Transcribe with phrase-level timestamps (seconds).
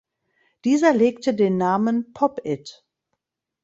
[0.65, 2.83] Dieser legte den Namen Pop it!